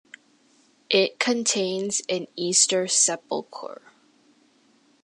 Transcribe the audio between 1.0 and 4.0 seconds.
contains an Easter Sepulchre.